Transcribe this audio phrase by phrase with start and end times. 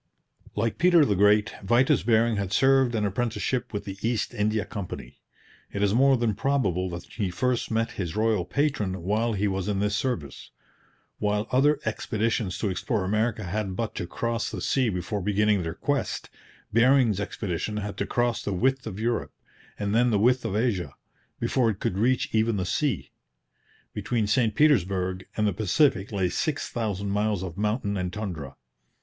[0.55, 5.21] Like Peter the Great, Vitus Bering had served an apprenticeship with the East India Company.
[5.71, 9.67] It is more than probable that he first met his royal patron while he was
[9.67, 10.49] in this service.
[11.19, 15.75] While other expeditions to explore America had but to cross the sea before beginning their
[15.75, 16.31] quest,
[16.73, 19.33] Bering's expedition had to cross the width of Europe,
[19.77, 20.95] and then the width of Asia,
[21.39, 23.11] before it could reach even the sea.
[23.93, 28.55] Between St Petersburg and the Pacific lay six thousand miles of mountain and tundra.